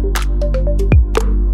Thank 0.00 0.82
you. 0.82 1.47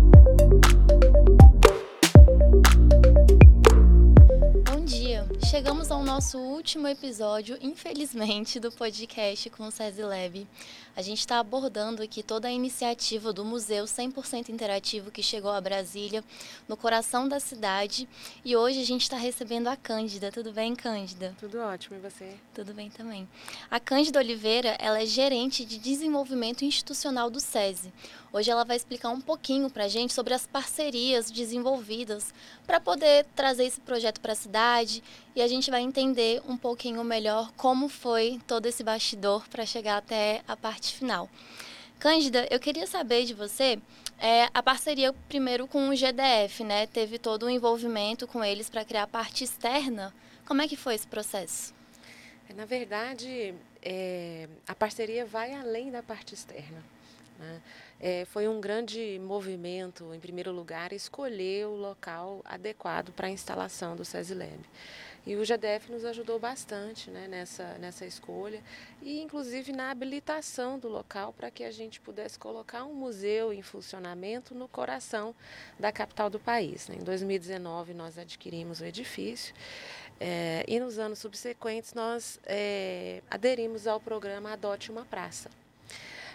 Chegamos 5.55 5.89
ao 5.89 6.03
nosso 6.03 6.37
último 6.37 6.89
episódio, 6.89 7.57
infelizmente, 7.63 8.59
do 8.59 8.73
podcast 8.73 9.49
com 9.51 9.69
o 9.69 9.71
SESI 9.71 10.03
Lab. 10.03 10.49
A 10.97 11.01
gente 11.01 11.21
está 11.21 11.39
abordando 11.39 12.03
aqui 12.03 12.25
toda 12.25 12.49
a 12.49 12.51
iniciativa 12.51 13.33
do 13.33 13.45
Museu 13.45 13.85
100% 13.85 14.49
Interativo 14.49 15.13
que 15.13 15.23
chegou 15.23 15.53
a 15.53 15.61
Brasília, 15.61 16.25
no 16.67 16.77
coração 16.77 17.29
da 17.29 17.39
cidade. 17.39 18.09
E 18.45 18.57
hoje 18.57 18.81
a 18.81 18.85
gente 18.85 19.03
está 19.03 19.17
recebendo 19.17 19.69
a 19.69 19.77
Cândida. 19.77 20.33
Tudo 20.33 20.53
bem, 20.53 20.75
Cândida? 20.75 21.37
Tudo 21.39 21.61
ótimo, 21.61 21.97
e 21.97 22.01
você? 22.01 22.35
Tudo 22.53 22.75
bem 22.75 22.91
também. 22.91 23.29
A 23.71 23.79
Cândida 23.79 24.19
Oliveira, 24.19 24.77
ela 24.81 25.01
é 25.01 25.07
gerente 25.07 25.65
de 25.65 25.79
desenvolvimento 25.79 26.65
institucional 26.65 27.31
do 27.31 27.39
SESI. 27.39 27.93
Hoje 28.33 28.51
ela 28.51 28.65
vai 28.65 28.77
explicar 28.77 29.11
um 29.11 29.21
pouquinho 29.21 29.71
para 29.71 29.85
a 29.85 29.89
gente 29.89 30.13
sobre 30.13 30.35
as 30.35 30.45
parcerias 30.45 31.31
desenvolvidas 31.31 32.35
para 32.67 32.81
poder 32.81 33.25
trazer 33.37 33.65
esse 33.65 33.81
projeto 33.81 34.21
para 34.21 34.33
a 34.33 34.37
cidade 34.37 35.01
e 35.35 35.43
a 35.43 35.49
gente 35.49 35.71
vai 35.71 35.83
entender 35.83 36.41
um 36.49 36.57
pouquinho 36.57 37.03
melhor 37.03 37.53
como 37.57 37.89
foi 37.89 38.41
todo 38.47 38.67
esse 38.67 38.85
bastidor 38.85 39.49
para 39.49 39.67
chegar 39.67 39.97
até 39.97 40.43
a 40.47 40.57
parte 40.57 40.95
final. 40.95 41.29
Cândida, 41.99 42.47
eu 42.51 42.61
queria 42.61 42.87
saber 42.87 43.25
de 43.25 43.35
você 43.35 43.79
é, 44.19 44.49
a 44.55 44.63
parceria 44.63 45.13
primeiro 45.29 45.67
com 45.67 45.89
o 45.89 45.97
GDF, 45.97 46.63
né? 46.63 46.87
Teve 46.87 47.19
todo 47.19 47.45
o 47.45 47.47
um 47.47 47.51
envolvimento 47.51 48.27
com 48.27 48.45
eles 48.45 48.71
para 48.71 48.85
criar 48.85 49.05
a 49.05 49.09
parte 49.09 49.43
externa. 49.43 50.15
Como 50.47 50.63
é 50.63 50.69
que 50.69 50.77
foi 50.77 50.95
esse 50.95 51.07
processo? 51.07 51.75
Na 52.55 52.65
verdade, 52.65 53.55
é, 53.83 54.49
a 54.69 54.75
parceria 54.75 55.27
vai 55.27 55.53
além 55.55 55.91
da 55.91 56.03
parte 56.03 56.35
externa. 56.35 56.94
Né? 57.39 57.61
É, 58.01 58.25
foi 58.27 58.49
um 58.49 58.61
grande 58.61 59.19
movimento, 59.21 60.13
em 60.15 60.21
primeiro 60.21 60.53
lugar, 60.53 60.93
escolher 60.93 61.67
o 61.67 61.75
local 61.75 62.41
adequado 62.45 63.13
para 63.13 63.29
a 63.29 63.31
instalação 63.31 63.97
do 63.97 64.05
SESI 64.05 64.35
E 65.27 65.37
o 65.37 65.45
GDF 65.45 65.91
nos 65.91 66.05
ajudou 66.05 66.39
bastante 66.39 67.11
né, 67.11 67.27
nessa, 67.29 67.79
nessa 67.79 68.05
escolha 68.05 68.63
e, 69.03 69.21
inclusive, 69.21 69.73
na 69.73 69.91
habilitação 69.91 70.79
do 70.79 70.89
local 70.89 71.33
para 71.33 71.51
que 71.51 71.65
a 71.65 71.71
gente 71.71 72.01
pudesse 72.01 72.39
colocar 72.39 72.85
um 72.85 72.95
museu 72.95 73.53
em 73.53 73.63
funcionamento 73.63 74.55
no 74.55 74.69
coração 74.69 75.35
da 75.79 75.91
capital 75.91 76.29
do 76.29 76.39
país. 76.39 76.89
Né? 76.89 76.97
Em 77.01 77.05
2019, 77.05 77.95
nós 77.95 78.19
adquirimos 78.19 78.81
o 78.81 78.85
edifício 78.85 79.55
é, 80.21 80.65
e, 80.69 80.79
nos 80.79 80.99
anos 80.99 81.19
subsequentes, 81.19 81.95
nós 81.95 82.39
é, 82.45 83.23
aderimos 83.31 83.87
ao 83.87 84.01
programa 84.01 84.53
Adote 84.53 84.91
uma 84.91 85.05
Praça. 85.05 85.51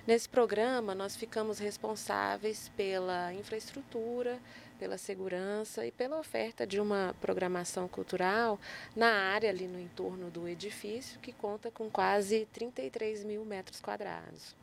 Nesse 0.08 0.28
programa, 0.28 0.96
nós 0.96 1.16
ficamos 1.16 1.60
responsáveis 1.60 2.70
pela 2.76 3.34
infraestrutura, 3.34 4.40
pela 4.80 4.98
segurança 4.98 5.86
e 5.86 5.92
pela 5.92 6.18
oferta 6.18 6.66
de 6.66 6.80
uma 6.80 7.14
programação 7.20 7.88
cultural 7.88 8.60
na 8.96 9.12
área 9.12 9.50
ali 9.50 9.68
no 9.68 9.80
entorno 9.80 10.32
do 10.32 10.48
edifício, 10.48 11.20
que 11.20 11.34
conta 11.34 11.70
com 11.70 11.90
quase 11.90 12.48
33 12.54 13.24
mil 13.26 13.44
metros 13.44 13.82
quadrados. 13.82 14.56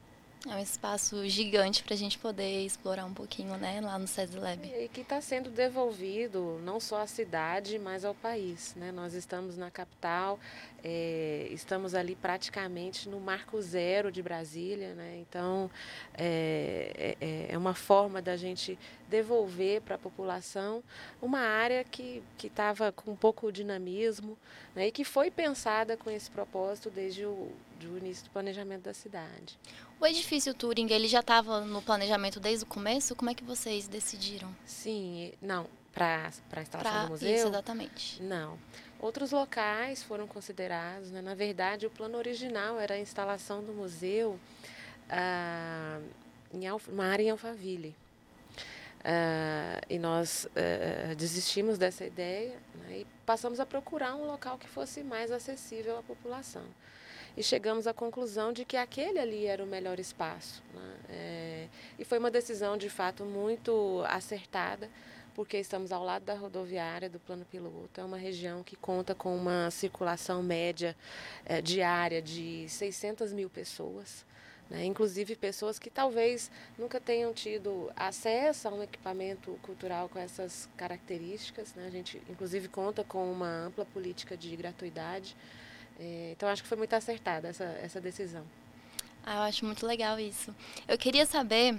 É 0.49 0.55
um 0.55 0.61
espaço 0.61 1.29
gigante 1.29 1.83
para 1.83 1.95
a 1.95 1.97
gente 1.97 2.17
poder 2.19 2.65
explorar 2.65 3.05
um 3.05 3.13
pouquinho, 3.13 3.57
né, 3.57 3.81
lá 3.81 3.99
no 3.99 4.07
SESI 4.07 4.39
Lab. 4.39 4.65
E 4.65 4.89
que 4.89 5.01
está 5.01 5.21
sendo 5.21 5.51
devolvido 5.51 6.61
não 6.63 6.79
só 6.79 7.03
à 7.03 7.07
cidade, 7.07 7.81
mas 7.81 8.05
ao 8.05 8.15
país. 8.15 8.73
Né? 8.77 8.93
Nós 8.93 9.13
estamos 9.13 9.57
na 9.57 9.73
capital, 9.73 10.39
é, 10.85 11.49
estamos 11.51 11.97
ali 11.97 12.15
praticamente 12.15 13.09
no 13.09 13.19
marco 13.19 13.61
zero 13.61 14.13
de 14.13 14.23
Brasília, 14.23 14.95
né? 14.95 15.19
então 15.19 15.69
é, 16.15 17.17
é, 17.21 17.47
é 17.51 17.59
uma 17.59 17.75
forma 17.75 18.23
da 18.23 18.37
gente 18.37 18.79
devolver 19.09 19.81
para 19.81 19.97
a 19.97 19.99
população 19.99 20.83
uma 21.21 21.41
área 21.41 21.83
que 21.83 22.23
estava 22.43 22.93
com 22.93 23.11
um 23.11 23.17
pouco 23.17 23.51
dinamismo 23.51 24.39
né? 24.77 24.87
e 24.87 24.93
que 24.93 25.03
foi 25.03 25.29
pensada 25.29 25.97
com 25.97 26.09
esse 26.09 26.31
propósito 26.31 26.89
desde 26.89 27.27
o 27.27 27.51
do 27.79 27.99
início 27.99 28.25
do 28.25 28.31
planejamento 28.31 28.83
da 28.83 28.95
cidade. 28.95 29.59
O 30.01 30.07
edifício 30.07 30.53
Turing, 30.53 30.91
ele 30.91 31.09
já 31.09 31.21
estava 31.21 31.61
no 31.61 31.81
planejamento 31.81 32.39
desde 32.39 32.65
o 32.65 32.67
começo? 32.67 33.15
Como 33.17 33.31
é 33.31 33.35
que 33.35 33.45
vocês 33.45 33.89
decidiram? 33.89 34.55
Sim, 34.65 35.33
não, 35.41 35.67
para 35.93 36.31
a 36.53 36.61
instalação 36.61 36.93
pra, 36.93 37.05
do 37.05 37.11
museu? 37.11 37.35
Isso, 37.35 37.47
exatamente. 37.49 38.23
Não. 38.23 38.59
Outros 39.01 39.31
locais 39.31 40.03
foram 40.03 40.27
considerados. 40.27 41.11
Né? 41.11 41.23
Na 41.23 41.35
verdade, 41.35 41.87
o 41.87 41.91
plano 41.91 42.19
original 42.19 42.79
era 42.79 42.95
a 42.95 42.99
instalação 42.99 43.63
do 43.63 43.73
museu 43.73 44.39
ah, 45.09 45.99
em 46.53 46.67
Alf, 46.67 46.89
uma 46.89 47.07
área 47.07 47.23
em 47.23 47.31
Alphaville. 47.31 47.95
Ah, 49.05 49.81
e 49.89 49.99
nós 49.99 50.49
ah, 50.55 51.15
desistimos 51.15 51.79
dessa 51.79 52.05
ideia 52.05 52.57
né? 52.75 52.99
e 52.99 53.07
passamos 53.25 53.61
a 53.61 53.65
procurar 53.65 54.15
um 54.15 54.27
local 54.27 54.59
que 54.59 54.69
fosse 54.69 55.03
mais 55.03 55.31
acessível 55.31 55.99
à 55.99 56.03
população. 56.03 56.65
E 57.37 57.43
chegamos 57.43 57.87
à 57.87 57.93
conclusão 57.93 58.53
de 58.53 58.65
que 58.65 58.77
aquele 58.77 59.19
ali 59.19 59.45
era 59.45 59.63
o 59.63 59.67
melhor 59.67 60.01
espaço. 60.01 60.63
Né? 60.75 60.97
É, 61.11 61.69
e 61.99 62.05
foi 62.05 62.19
uma 62.19 62.31
decisão, 62.31 62.77
de 62.79 62.89
fato, 62.89 63.25
muito 63.25 64.03
acertada, 64.07 64.89
porque 65.35 65.59
estamos 65.59 65.93
ao 65.93 66.03
lado 66.03 66.25
da 66.25 66.35
rodoviária 66.35 67.11
do 67.11 67.21
plano 67.21 67.45
piloto. 67.45 68.01
É 68.01 68.05
uma 68.05 68.17
região 68.17 68.63
que 68.63 68.75
conta 68.75 69.15
com 69.15 69.37
uma 69.37 69.71
circulação 69.71 70.43
média 70.43 70.97
é, 71.45 71.61
diária 71.61 72.23
de 72.23 72.67
600 72.71 73.35
mil 73.35 73.51
pessoas. 73.51 74.25
Né? 74.71 74.85
Inclusive 74.85 75.37
pessoas 75.37 75.79
que 75.79 75.91
talvez 75.91 76.51
nunca 76.79 76.99
tenham 76.99 77.35
tido 77.35 77.93
acesso 77.95 78.67
a 78.67 78.73
um 78.73 78.83
equipamento 78.83 79.59
cultural 79.63 80.09
com 80.09 80.19
essas 80.19 80.69
características. 80.75 81.75
Né? 81.75 81.87
A 81.87 81.91
gente, 81.91 82.21
inclusive, 82.31 82.67
conta 82.69 83.05
com 83.05 83.31
uma 83.31 83.67
ampla 83.67 83.85
política 83.85 84.39
de 84.39 84.57
gratuidade. 84.57 85.37
É, 85.99 86.33
então, 86.33 86.49
acho 86.49 86.63
que 86.63 86.69
foi 86.69 86.79
muito 86.79 86.93
acertada 86.95 87.49
essa, 87.49 87.65
essa 87.83 88.01
decisão. 88.01 88.45
Ah, 89.25 89.37
eu 89.37 89.43
acho 89.43 89.65
muito 89.65 89.87
legal 89.87 90.19
isso. 90.21 90.55
Eu 90.87 90.97
queria 90.97 91.27
saber 91.27 91.77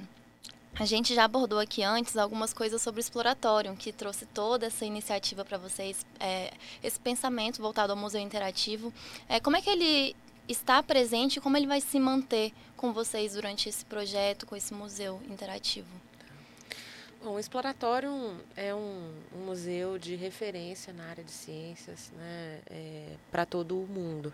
a 0.79 0.85
gente 0.85 1.16
já 1.16 1.23
abordou 1.23 1.57
aqui 1.57 1.81
antes 1.81 2.16
algumas 2.16 2.53
coisas 2.53 2.81
sobre 2.81 3.00
o 3.00 3.01
exploratório, 3.01 3.75
que 3.75 3.91
trouxe 3.91 4.28
toda 4.28 4.67
essa 4.67 4.85
iniciativa 4.85 5.44
para 5.44 5.57
vocês, 5.57 6.05
é, 6.19 6.53
esse 6.83 7.00
pensamento 7.00 7.59
voltado 7.59 7.94
ao 7.94 7.97
museu 7.97 8.22
interativo. 8.22 8.94
É, 9.28 9.39
como 9.39 9.55
é 9.55 9.61
que 9.61 9.72
ele 9.72 10.16
está 10.47 10.84
presente 10.84 11.38
e 11.38 11.41
como 11.41 11.57
ele 11.57 11.66
vai 11.66 11.81
se 11.81 11.99
manter 11.99 12.53
com 12.75 12.94
vocês 12.94 13.34
durante 13.34 13.67
esse 13.67 13.84
projeto, 13.85 14.45
com 14.45 14.55
esse 14.55 14.72
museu 14.72 15.19
interativo? 15.28 15.89
Bom, 17.28 17.34
o 17.34 17.40
Exploratório 17.40 18.10
é 18.56 18.74
um, 18.74 19.12
um 19.36 19.40
museu 19.48 20.00
de 20.00 20.16
referência 20.16 20.94
na 20.94 21.10
área 21.10 21.26
de 21.26 21.32
ciências 21.32 22.10
né, 22.16 22.60
é, 22.70 23.16
para 23.30 23.46
todo 23.46 23.78
o 23.78 23.86
mundo. 23.86 24.34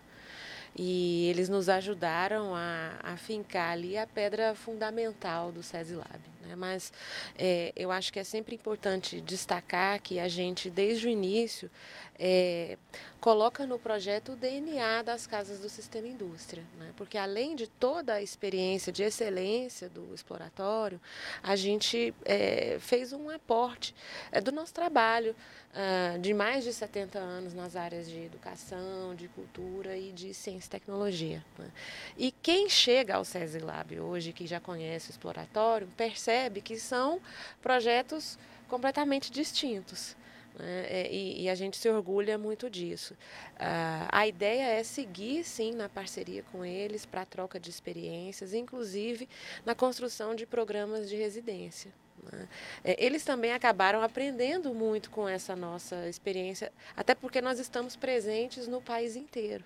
E 0.75 1.27
eles 1.29 1.49
nos 1.49 1.69
ajudaram 1.69 2.55
a, 2.55 2.95
a 3.03 3.17
fincar 3.17 3.71
ali 3.71 3.97
a 3.97 4.07
pedra 4.07 4.55
fundamental 4.55 5.51
do 5.51 5.61
SESI 5.61 5.95
Lab. 5.95 6.19
Né? 6.41 6.55
Mas 6.55 6.91
é, 7.37 7.71
eu 7.75 7.91
acho 7.91 8.11
que 8.11 8.19
é 8.19 8.23
sempre 8.23 8.55
importante 8.55 9.21
destacar 9.21 10.01
que 10.01 10.19
a 10.19 10.27
gente, 10.27 10.69
desde 10.69 11.07
o 11.07 11.09
início, 11.09 11.69
é, 12.17 12.77
coloca 13.19 13.65
no 13.65 13.79
projeto 13.79 14.33
o 14.33 14.35
DNA 14.35 15.01
das 15.01 15.25
casas 15.25 15.59
do 15.59 15.69
sistema 15.69 16.07
indústria. 16.07 16.63
Né? 16.77 16.91
Porque 16.95 17.17
além 17.17 17.55
de 17.55 17.67
toda 17.67 18.15
a 18.15 18.21
experiência 18.21 18.91
de 18.91 19.03
excelência 19.03 19.89
do 19.89 20.13
exploratório, 20.13 20.99
a 21.41 21.55
gente 21.55 22.13
é, 22.25 22.77
fez 22.79 23.13
um 23.13 23.29
aporte 23.29 23.95
é, 24.31 24.41
do 24.41 24.51
nosso 24.51 24.73
trabalho 24.73 25.35
uh, 25.73 26.19
de 26.19 26.33
mais 26.33 26.63
de 26.63 26.73
70 26.73 27.17
anos 27.17 27.53
nas 27.53 27.75
áreas 27.75 28.09
de 28.09 28.19
educação, 28.19 29.15
de 29.15 29.27
cultura 29.29 29.97
e 29.97 30.11
de 30.11 30.33
ciência 30.33 30.62
e 30.67 30.69
tecnologia. 30.69 31.43
Né? 31.57 31.71
E 32.17 32.31
quem 32.31 32.69
chega 32.69 33.15
ao 33.15 33.25
SESI 33.25 33.59
Lab 33.59 33.99
hoje, 33.99 34.33
que 34.33 34.47
já 34.47 34.59
conhece 34.59 35.09
o 35.09 35.11
exploratório, 35.11 35.87
percebe 35.97 36.61
que 36.61 36.77
são 36.77 37.19
projetos 37.61 38.37
completamente 38.67 39.31
distintos. 39.31 40.15
Né? 40.57 40.85
É, 40.87 41.11
e, 41.11 41.43
e, 41.43 41.49
a 41.49 41.55
gente 41.55 41.77
se 41.77 41.89
orgulha 41.89 42.37
muito 42.37 42.69
disso. 42.69 43.13
Uh, 43.55 44.07
a 44.09 44.27
ideia 44.27 44.79
é 44.79 44.83
seguir, 44.83 45.43
sim, 45.43 45.73
na 45.73 45.89
parceria 45.89 46.43
com 46.51 46.63
eles 46.63 47.05
para 47.05 47.21
a 47.21 47.25
troca 47.25 47.59
de 47.59 47.69
experiências, 47.69 48.53
inclusive 48.53 49.27
na 49.65 49.73
construção 49.73 50.35
de 50.35 50.45
programas 50.45 51.09
de 51.09 51.15
residência. 51.15 51.91
Né? 52.31 52.47
É, 52.83 53.03
eles 53.03 53.23
também 53.23 53.53
acabaram 53.53 54.01
aprendendo 54.01 54.73
muito 54.73 55.09
com 55.09 55.27
essa 55.27 55.55
nossa 55.55 56.07
experiência, 56.07 56.71
até 56.95 57.15
porque 57.15 57.41
nós 57.41 57.59
estamos 57.59 57.95
presentes 57.95 58.67
no 58.67 58.81
país 58.81 59.15
inteiro. 59.15 59.63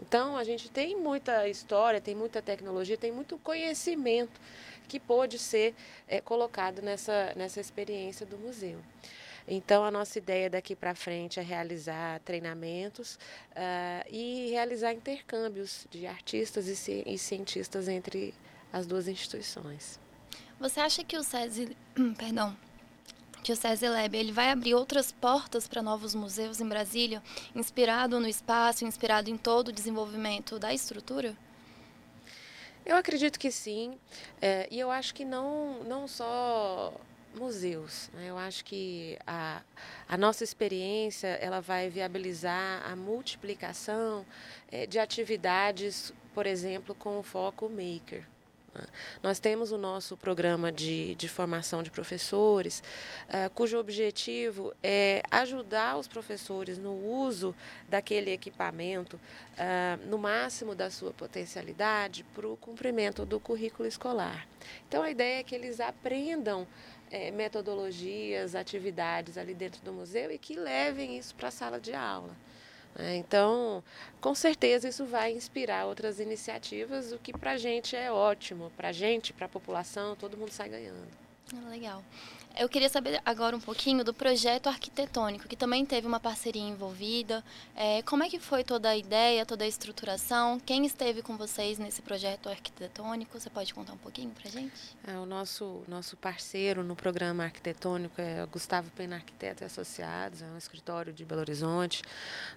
Então, 0.00 0.36
a 0.36 0.44
gente 0.44 0.70
tem 0.70 0.96
muita 0.96 1.48
história, 1.48 2.00
tem 2.00 2.14
muita 2.14 2.40
tecnologia, 2.40 2.96
tem 2.96 3.12
muito 3.12 3.38
conhecimento 3.38 4.40
que 4.88 4.98
pôde 4.98 5.38
ser 5.38 5.74
é, 6.08 6.20
colocado 6.20 6.82
nessa, 6.82 7.32
nessa 7.36 7.60
experiência 7.60 8.26
do 8.26 8.38
museu. 8.38 8.78
Então, 9.46 9.84
a 9.84 9.90
nossa 9.90 10.18
ideia 10.18 10.48
daqui 10.48 10.74
para 10.76 10.94
frente 10.94 11.40
é 11.40 11.42
realizar 11.42 12.20
treinamentos 12.20 13.16
uh, 13.50 14.08
e 14.08 14.50
realizar 14.50 14.92
intercâmbios 14.92 15.86
de 15.90 16.06
artistas 16.06 16.68
e, 16.68 16.76
ci 16.76 17.02
e 17.04 17.18
cientistas 17.18 17.88
entre 17.88 18.34
as 18.72 18.86
duas 18.86 19.08
instituições. 19.08 19.98
Você 20.60 20.78
acha 20.78 21.02
que 21.02 21.16
o 21.16 21.24
SESI, 21.24 21.76
perdão, 22.16 22.56
que 23.42 23.52
o 23.52 23.56
SESI 23.56 23.88
Lab 23.88 24.16
ele 24.16 24.32
vai 24.32 24.50
abrir 24.50 24.74
outras 24.74 25.10
portas 25.10 25.66
para 25.66 25.82
novos 25.82 26.14
museus 26.14 26.60
em 26.60 26.68
Brasília, 26.68 27.22
inspirado 27.54 28.20
no 28.20 28.28
espaço, 28.28 28.84
inspirado 28.84 29.28
em 29.28 29.36
todo 29.36 29.68
o 29.68 29.72
desenvolvimento 29.72 30.58
da 30.58 30.72
estrutura? 30.72 31.36
Eu 32.84 32.96
acredito 32.96 33.38
que 33.38 33.50
sim, 33.50 33.98
é, 34.40 34.66
e 34.70 34.78
eu 34.78 34.90
acho 34.90 35.14
que 35.14 35.24
não, 35.24 35.84
não 35.84 36.08
só 36.08 36.92
museus. 37.34 38.10
Né? 38.12 38.26
Eu 38.28 38.38
acho 38.38 38.64
que 38.64 39.18
a, 39.26 39.62
a 40.08 40.16
nossa 40.16 40.44
experiência 40.44 41.28
ela 41.28 41.60
vai 41.60 41.88
viabilizar 41.88 42.82
a 42.84 42.94
multiplicação 42.94 44.24
é, 44.70 44.86
de 44.86 44.98
atividades, 44.98 46.12
por 46.34 46.46
exemplo, 46.46 46.94
com 46.94 47.18
o 47.18 47.22
foco 47.22 47.68
maker. 47.68 48.24
Nós 49.22 49.38
temos 49.38 49.72
o 49.72 49.78
nosso 49.78 50.16
programa 50.16 50.72
de, 50.72 51.14
de 51.14 51.28
formação 51.28 51.82
de 51.82 51.90
professores, 51.90 52.82
uh, 53.28 53.50
cujo 53.50 53.78
objetivo 53.78 54.72
é 54.82 55.22
ajudar 55.30 55.96
os 55.98 56.08
professores 56.08 56.78
no 56.78 56.92
uso 56.92 57.54
daquele 57.88 58.30
equipamento 58.30 59.16
uh, 59.16 60.08
no 60.08 60.18
máximo 60.18 60.74
da 60.74 60.90
sua 60.90 61.12
potencialidade 61.12 62.24
para 62.34 62.48
o 62.48 62.56
cumprimento 62.56 63.26
do 63.26 63.38
currículo 63.38 63.86
escolar. 63.86 64.46
Então, 64.88 65.02
a 65.02 65.10
ideia 65.10 65.40
é 65.40 65.42
que 65.42 65.54
eles 65.54 65.80
aprendam 65.80 66.66
é, 67.10 67.30
metodologias, 67.30 68.54
atividades 68.54 69.36
ali 69.36 69.54
dentro 69.54 69.82
do 69.82 69.92
museu 69.92 70.30
e 70.32 70.38
que 70.38 70.56
levem 70.56 71.18
isso 71.18 71.34
para 71.34 71.48
a 71.48 71.50
sala 71.50 71.78
de 71.78 71.92
aula. 71.92 72.34
Né? 72.94 73.16
Então, 73.16 73.82
com 74.20 74.34
certeza 74.34 74.88
isso 74.88 75.04
vai 75.04 75.32
inspirar 75.32 75.86
outras 75.86 76.20
iniciativas, 76.20 77.12
o 77.12 77.18
que 77.18 77.32
para 77.32 77.52
a 77.52 77.56
gente 77.56 77.96
é 77.96 78.10
ótimo, 78.10 78.70
para 78.76 78.88
a 78.88 78.92
gente, 78.92 79.32
para 79.32 79.46
a 79.46 79.48
população, 79.48 80.16
todo 80.16 80.36
mundo 80.36 80.50
sai 80.50 80.68
ganhando. 80.68 81.08
Ah, 81.54 81.68
legal. 81.68 82.02
Eu 82.58 82.68
queria 82.68 82.88
saber 82.88 83.18
agora 83.24 83.56
um 83.56 83.60
pouquinho 83.60 84.04
do 84.04 84.12
projeto 84.12 84.66
arquitetônico, 84.66 85.48
que 85.48 85.56
também 85.56 85.86
teve 85.86 86.06
uma 86.06 86.20
parceria 86.20 86.62
envolvida. 86.62 87.42
É, 87.74 88.02
como 88.02 88.22
é 88.22 88.28
que 88.28 88.38
foi 88.38 88.62
toda 88.62 88.90
a 88.90 88.96
ideia, 88.96 89.46
toda 89.46 89.64
a 89.64 89.66
estruturação? 89.66 90.60
Quem 90.60 90.84
esteve 90.84 91.22
com 91.22 91.34
vocês 91.36 91.78
nesse 91.78 92.02
projeto 92.02 92.50
arquitetônico? 92.50 93.40
Você 93.40 93.48
pode 93.48 93.72
contar 93.72 93.94
um 93.94 93.98
pouquinho 93.98 94.30
para 94.30 94.50
gente? 94.50 94.74
É, 95.06 95.16
o 95.16 95.24
nosso, 95.24 95.82
nosso 95.88 96.14
parceiro 96.14 96.84
no 96.84 96.94
programa 96.94 97.44
arquitetônico 97.44 98.20
é 98.20 98.44
Gustavo 98.46 98.90
Pena 98.90 99.16
Arquiteto 99.16 99.64
e 99.64 99.66
Associados, 99.66 100.42
é 100.42 100.46
um 100.46 100.58
escritório 100.58 101.12
de 101.12 101.24
Belo 101.24 101.40
Horizonte. 101.40 102.02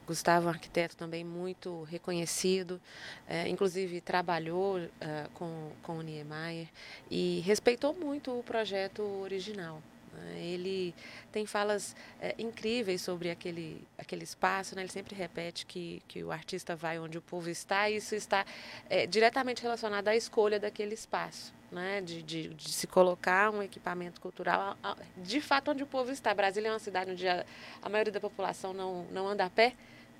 Gustavo 0.06 0.48
é 0.48 0.50
um 0.50 0.54
arquiteto 0.54 0.98
também 0.98 1.24
muito 1.24 1.84
reconhecido, 1.84 2.82
é, 3.28 3.48
inclusive 3.48 4.02
trabalhou 4.02 4.78
é, 5.00 5.28
com, 5.34 5.72
com 5.82 6.00
o 6.00 6.02
Niemeyer 6.02 6.68
e 7.10 7.42
respeitou 7.46 7.94
muito 7.94 8.38
o 8.38 8.44
projeto 8.44 9.02
original. 9.22 9.82
Né? 10.16 10.42
Ele 10.42 10.94
tem 11.32 11.46
falas 11.46 11.96
é, 12.20 12.36
incríveis 12.38 13.02
sobre 13.02 13.30
aquele, 13.30 13.86
aquele 13.98 14.24
espaço. 14.24 14.76
Né? 14.76 14.82
Ele 14.82 14.92
sempre 14.92 15.16
repete 15.16 15.66
que, 15.66 16.02
que 16.08 16.24
o 16.24 16.32
artista 16.32 16.76
vai 16.76 17.00
onde 17.00 17.18
o 17.18 17.22
povo 17.22 17.50
está, 17.50 17.90
e 17.90 17.98
isso 17.98 18.16
está 18.16 18.46
é, 18.90 19.06
diretamente 19.06 19.62
relacionado 19.62 20.08
à 20.08 20.16
escolha 20.16 20.60
daquele 20.60 20.94
espaço. 20.94 21.54
Né? 21.72 22.02
De, 22.02 22.22
de, 22.22 22.48
de, 22.50 22.72
se 22.72 22.88
colocar 22.88 23.50
um 23.50 23.62
equipamento 23.62 24.22
cultural 24.22 24.78
de 25.18 25.42
fato 25.42 25.72
onde 25.72 25.84
o 25.84 25.88
povo 25.88 26.12
está. 26.12 26.34
Brasília 26.34 26.70
é 26.70 26.72
uma 26.72 26.80
cidade 26.80 27.12
onde 27.12 27.28
a, 27.28 27.46
a 27.82 27.90
maioria 27.90 28.14
da 28.14 28.20
população 28.20 28.74
não, 28.74 29.06
não 29.12 29.28
anda 29.28 29.46
a 29.46 29.50
pé, 29.50 29.74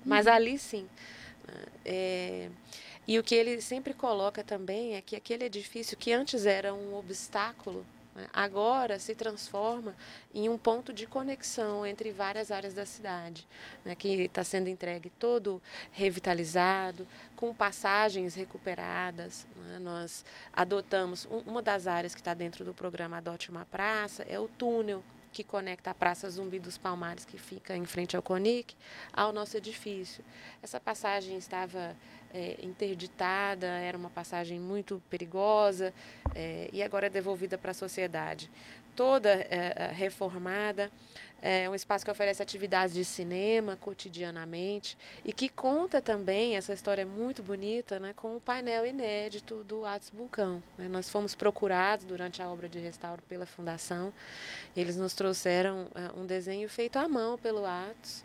mas 0.04 0.26
uhum. 0.26 0.32
ali 0.32 0.58
sim. 0.58 0.88
É, 1.84 2.50
e 3.06 3.18
o 3.18 3.22
que 3.22 3.34
ele 3.34 3.60
sempre 3.60 3.94
coloca 3.94 4.42
também 4.42 4.96
é 4.96 5.00
que 5.00 5.14
aquele 5.14 5.44
edifício 5.44 5.96
que 5.96 6.12
antes 6.12 6.44
era 6.44 6.74
um 6.74 6.94
obstáculo 6.96 7.86
agora 8.32 8.98
se 8.98 9.14
transforma 9.14 9.94
em 10.34 10.48
um 10.48 10.58
ponto 10.58 10.92
de 10.92 11.06
conexão 11.06 11.86
entre 11.86 12.12
várias 12.12 12.50
áreas 12.50 12.74
da 12.74 12.86
cidade, 12.86 13.46
né, 13.84 13.94
que 13.94 14.08
está 14.22 14.44
sendo 14.44 14.68
entregue 14.68 15.10
todo 15.10 15.62
revitalizado, 15.92 17.06
com 17.34 17.54
passagens 17.54 18.34
recuperadas. 18.34 19.46
Né, 19.56 19.78
nós 19.78 20.24
adotamos, 20.52 21.26
uma 21.46 21.62
das 21.62 21.86
áreas 21.86 22.14
que 22.14 22.20
está 22.20 22.34
dentro 22.34 22.64
do 22.64 22.74
programa 22.74 23.18
Adote 23.18 23.50
uma 23.50 23.64
Praça 23.64 24.24
é 24.28 24.38
o 24.38 24.48
túnel 24.48 25.02
que 25.36 25.44
conecta 25.44 25.90
a 25.90 25.94
Praça 25.94 26.30
Zumbi 26.30 26.58
dos 26.58 26.78
Palmares, 26.78 27.26
que 27.26 27.36
fica 27.36 27.76
em 27.76 27.84
frente 27.84 28.16
ao 28.16 28.22
CONIC, 28.22 28.74
ao 29.12 29.34
nosso 29.34 29.54
edifício. 29.54 30.24
Essa 30.62 30.80
passagem 30.80 31.36
estava 31.36 31.94
é, 32.32 32.56
interditada, 32.62 33.66
era 33.66 33.96
uma 33.96 34.10
passagem 34.10 34.58
muito 34.58 35.02
perigosa 35.10 35.92
é, 36.34 36.68
e 36.72 36.82
agora 36.82 37.06
é 37.06 37.10
devolvida 37.10 37.56
para 37.56 37.70
a 37.70 37.74
sociedade. 37.74 38.50
Toda 38.94 39.30
é, 39.30 39.72
é, 39.76 39.92
reformada, 39.92 40.90
é 41.42 41.68
um 41.68 41.74
espaço 41.74 42.04
que 42.04 42.10
oferece 42.10 42.42
atividades 42.42 42.94
de 42.94 43.04
cinema 43.04 43.76
cotidianamente 43.76 44.96
e 45.24 45.32
que 45.32 45.48
conta 45.48 46.00
também, 46.00 46.56
essa 46.56 46.72
história 46.72 47.02
é 47.02 47.04
muito 47.04 47.42
bonita, 47.42 48.00
né, 48.00 48.14
com 48.16 48.36
o 48.36 48.40
painel 48.40 48.86
inédito 48.86 49.62
do 49.64 49.84
Atos 49.84 50.10
Vulcão. 50.10 50.62
Né? 50.78 50.88
Nós 50.88 51.10
fomos 51.10 51.34
procurados 51.34 52.06
durante 52.06 52.42
a 52.42 52.48
obra 52.48 52.68
de 52.68 52.78
restauro 52.78 53.22
pela 53.28 53.44
Fundação, 53.44 54.12
eles 54.74 54.96
nos 54.96 55.14
trouxeram 55.14 55.88
é, 55.94 56.18
um 56.18 56.24
desenho 56.24 56.68
feito 56.68 56.96
à 56.96 57.06
mão 57.06 57.36
pelo 57.36 57.66
Atos, 57.66 58.24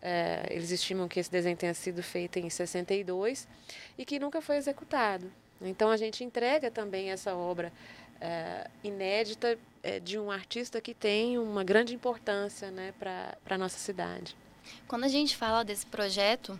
é, 0.00 0.46
eles 0.50 0.70
estimam 0.70 1.08
que 1.08 1.18
esse 1.20 1.30
desenho 1.30 1.56
tenha 1.56 1.74
sido 1.74 2.02
feito 2.02 2.38
em 2.38 2.48
62 2.48 3.48
e 3.96 4.04
que 4.04 4.18
nunca 4.18 4.40
foi 4.40 4.56
executado. 4.56 5.30
Então 5.60 5.90
a 5.90 5.96
gente 5.96 6.22
entrega 6.22 6.70
também 6.70 7.10
essa 7.10 7.34
obra 7.34 7.72
é, 8.20 8.68
inédita 8.82 9.58
é, 9.82 9.98
de 10.00 10.18
um 10.18 10.30
artista 10.30 10.80
que 10.80 10.94
tem 10.94 11.38
uma 11.38 11.64
grande 11.64 11.94
importância 11.94 12.70
né, 12.70 12.92
para 12.98 13.36
a 13.48 13.58
nossa 13.58 13.78
cidade. 13.78 14.36
Quando 14.86 15.04
a 15.04 15.08
gente 15.08 15.36
fala 15.36 15.64
desse 15.64 15.86
projeto, 15.86 16.58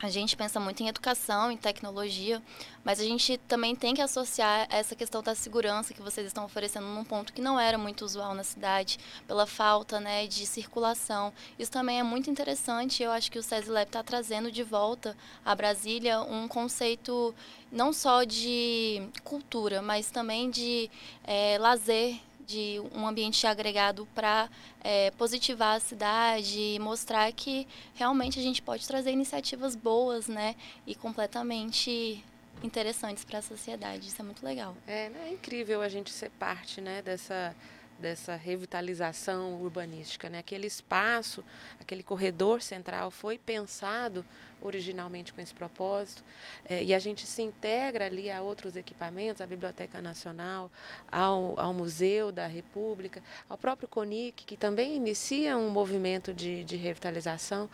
a 0.00 0.08
gente 0.08 0.36
pensa 0.36 0.60
muito 0.60 0.80
em 0.80 0.88
educação, 0.88 1.50
em 1.50 1.56
tecnologia, 1.56 2.40
mas 2.84 3.00
a 3.00 3.02
gente 3.02 3.36
também 3.48 3.74
tem 3.74 3.94
que 3.94 4.00
associar 4.00 4.68
essa 4.70 4.94
questão 4.94 5.20
da 5.22 5.34
segurança 5.34 5.92
que 5.92 6.00
vocês 6.00 6.24
estão 6.24 6.44
oferecendo 6.44 6.86
num 6.86 7.02
ponto 7.02 7.32
que 7.32 7.40
não 7.40 7.58
era 7.58 7.76
muito 7.76 8.04
usual 8.04 8.32
na 8.32 8.44
cidade, 8.44 8.96
pela 9.26 9.44
falta 9.44 9.98
né, 9.98 10.28
de 10.28 10.46
circulação. 10.46 11.32
Isso 11.58 11.72
também 11.72 11.98
é 11.98 12.04
muito 12.04 12.30
interessante. 12.30 13.02
Eu 13.02 13.10
acho 13.10 13.30
que 13.30 13.40
o 13.40 13.42
SESI 13.42 13.70
Lab 13.70 13.88
está 13.88 14.02
trazendo 14.02 14.52
de 14.52 14.62
volta 14.62 15.16
a 15.44 15.52
Brasília 15.52 16.20
um 16.20 16.46
conceito 16.46 17.34
não 17.72 17.92
só 17.92 18.22
de 18.22 19.02
cultura, 19.24 19.82
mas 19.82 20.10
também 20.10 20.48
de 20.48 20.88
é, 21.24 21.58
lazer 21.58 22.20
de 22.48 22.80
um 22.94 23.06
ambiente 23.06 23.46
agregado 23.46 24.08
para 24.14 24.48
é, 24.82 25.10
positivar 25.12 25.76
a 25.76 25.80
cidade 25.80 26.58
e 26.58 26.78
mostrar 26.78 27.30
que 27.30 27.68
realmente 27.94 28.38
a 28.38 28.42
gente 28.42 28.62
pode 28.62 28.88
trazer 28.88 29.10
iniciativas 29.10 29.76
boas, 29.76 30.28
né, 30.28 30.56
e 30.86 30.94
completamente 30.94 32.24
interessantes 32.62 33.22
para 33.22 33.40
a 33.40 33.42
sociedade. 33.42 34.08
Isso 34.08 34.20
é 34.20 34.24
muito 34.24 34.42
legal. 34.44 34.74
É, 34.86 35.10
né, 35.10 35.28
é 35.28 35.32
incrível 35.32 35.82
a 35.82 35.90
gente 35.90 36.10
ser 36.10 36.30
parte, 36.30 36.80
né, 36.80 37.02
dessa 37.02 37.54
dessa 37.98 38.36
revitalização 38.36 39.60
urbanística, 39.60 40.30
né? 40.30 40.38
Aquele 40.38 40.68
espaço, 40.68 41.42
aquele 41.80 42.04
corredor 42.04 42.62
central 42.62 43.10
foi 43.10 43.38
pensado 43.38 44.24
originalmente 44.60 45.32
com 45.32 45.40
esse 45.40 45.54
propósito, 45.54 46.22
é, 46.68 46.82
e 46.82 46.94
a 46.94 46.98
gente 46.98 47.26
se 47.26 47.42
integra 47.42 48.06
ali 48.06 48.30
a 48.30 48.42
outros 48.42 48.76
equipamentos, 48.76 49.40
à 49.40 49.46
Biblioteca 49.46 50.00
Nacional, 50.02 50.70
ao, 51.10 51.58
ao 51.58 51.72
Museu 51.72 52.32
da 52.32 52.46
República, 52.46 53.22
ao 53.48 53.56
próprio 53.56 53.88
CONIC, 53.88 54.44
que 54.44 54.56
também 54.56 54.96
inicia 54.96 55.56
um 55.56 55.70
movimento 55.70 56.32
de, 56.34 56.64
de 56.64 56.76
revitalização, 56.76 57.68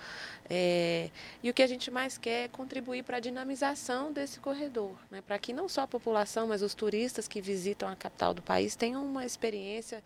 é, 0.48 1.10
e 1.42 1.48
o 1.48 1.54
que 1.54 1.62
a 1.62 1.66
gente 1.66 1.90
mais 1.90 2.18
quer 2.18 2.44
é 2.44 2.48
contribuir 2.48 3.02
para 3.02 3.16
a 3.16 3.20
dinamização 3.20 4.12
desse 4.12 4.38
corredor, 4.40 4.94
né, 5.10 5.22
para 5.26 5.38
que 5.38 5.52
não 5.52 5.68
só 5.68 5.82
a 5.82 5.86
população, 5.86 6.48
mas 6.48 6.62
os 6.62 6.74
turistas 6.74 7.26
que 7.26 7.40
visitam 7.40 7.88
a 7.88 7.96
capital 7.96 8.34
do 8.34 8.42
país 8.42 8.76
tenham 8.76 9.04
uma 9.04 9.24
experiência 9.24 10.02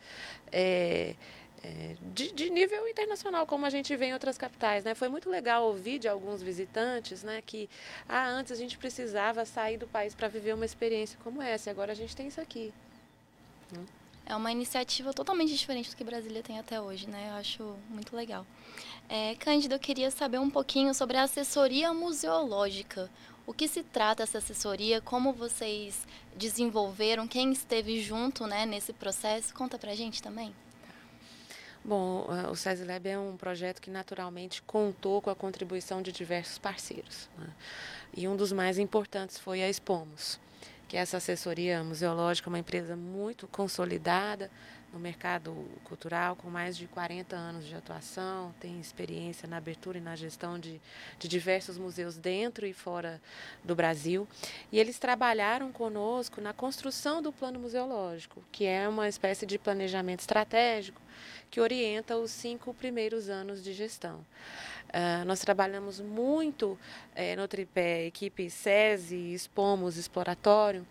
é, 0.52 1.14
é, 1.62 1.96
de, 2.14 2.32
de, 2.32 2.50
nível 2.50 2.86
internacional, 2.88 3.46
como 3.46 3.66
a 3.66 3.70
gente 3.70 3.94
vê 3.96 4.06
em 4.06 4.12
outras 4.12 4.38
capitais. 4.38 4.84
Né? 4.84 4.94
Foi 4.94 5.08
muito 5.08 5.28
legal 5.28 5.64
ouvir 5.66 5.98
de 5.98 6.08
alguns 6.08 6.42
visitantes 6.42 7.22
né, 7.22 7.42
que 7.44 7.68
ah, 8.08 8.28
antes 8.28 8.52
a 8.52 8.56
gente 8.56 8.78
precisava 8.78 9.44
sair 9.44 9.76
do 9.76 9.86
país 9.86 10.14
para 10.14 10.28
viver 10.28 10.54
uma 10.54 10.64
experiência 10.64 11.18
como 11.22 11.42
essa, 11.42 11.68
e 11.68 11.72
agora 11.72 11.92
a 11.92 11.96
gente 11.96 12.14
tem 12.14 12.28
isso 12.28 12.40
aqui. 12.40 12.72
É 14.24 14.36
uma 14.36 14.52
iniciativa 14.52 15.12
totalmente 15.12 15.54
diferente 15.54 15.90
do 15.90 15.96
que 15.96 16.04
Brasília 16.04 16.42
tem 16.42 16.58
até 16.58 16.80
hoje, 16.80 17.08
né? 17.08 17.28
Eu 17.30 17.34
acho 17.34 17.76
muito 17.88 18.14
legal. 18.14 18.46
É, 19.08 19.34
Cândido, 19.36 19.74
eu 19.74 19.78
queria 19.78 20.10
saber 20.10 20.38
um 20.38 20.50
pouquinho 20.50 20.92
sobre 20.92 21.16
a 21.16 21.22
assessoria 21.22 21.92
museológica. 21.94 23.10
O 23.46 23.54
que 23.54 23.66
se 23.66 23.82
trata 23.82 24.22
essa 24.22 24.36
assessoria? 24.36 25.00
Como 25.00 25.32
vocês 25.32 26.06
desenvolveram? 26.36 27.26
Quem 27.26 27.50
esteve 27.50 28.02
junto 28.02 28.46
né, 28.46 28.66
nesse 28.66 28.92
processo? 28.92 29.54
Conta 29.54 29.78
pra 29.78 29.94
gente 29.94 30.22
também. 30.22 30.54
Bom, 31.88 32.26
o 32.50 32.54
SESI 32.54 32.84
Lab 32.84 33.08
é 33.08 33.18
um 33.18 33.34
projeto 33.34 33.80
que 33.80 33.90
naturalmente 33.90 34.60
contou 34.60 35.22
com 35.22 35.30
a 35.30 35.34
contribuição 35.34 36.02
de 36.02 36.12
diversos 36.12 36.58
parceiros. 36.58 37.30
Né? 37.38 37.46
E 38.14 38.28
um 38.28 38.36
dos 38.36 38.52
mais 38.52 38.76
importantes 38.76 39.38
foi 39.38 39.62
a 39.62 39.70
Expomos, 39.70 40.38
que 40.86 40.98
é 40.98 41.00
essa 41.00 41.16
assessoria 41.16 41.82
museológica, 41.82 42.50
uma 42.50 42.58
empresa 42.58 42.94
muito 42.94 43.46
consolidada, 43.46 44.50
no 44.92 44.98
mercado 44.98 45.54
cultural, 45.84 46.34
com 46.34 46.48
mais 46.48 46.76
de 46.76 46.86
40 46.86 47.36
anos 47.36 47.66
de 47.66 47.74
atuação, 47.74 48.54
tem 48.58 48.80
experiência 48.80 49.46
na 49.46 49.58
abertura 49.58 49.98
e 49.98 50.00
na 50.00 50.16
gestão 50.16 50.58
de, 50.58 50.80
de 51.18 51.28
diversos 51.28 51.76
museus 51.76 52.16
dentro 52.16 52.66
e 52.66 52.72
fora 52.72 53.20
do 53.62 53.74
Brasil. 53.74 54.26
E 54.72 54.78
eles 54.78 54.98
trabalharam 54.98 55.70
conosco 55.70 56.40
na 56.40 56.52
construção 56.52 57.20
do 57.20 57.32
plano 57.32 57.58
museológico, 57.58 58.42
que 58.50 58.64
é 58.64 58.88
uma 58.88 59.08
espécie 59.08 59.44
de 59.44 59.58
planejamento 59.58 60.20
estratégico 60.20 61.00
que 61.50 61.60
orienta 61.60 62.16
os 62.16 62.30
cinco 62.30 62.74
primeiros 62.74 63.28
anos 63.28 63.62
de 63.62 63.72
gestão. 63.72 64.24
Uh, 64.88 65.24
nós 65.26 65.40
trabalhamos 65.40 66.00
muito 66.00 66.72
uh, 66.72 67.36
no 67.36 67.46
tripé 67.46 68.06
equipe 68.06 68.48
SESI, 68.48 69.34
Expomos, 69.34 69.98
Exploratório, 69.98 70.86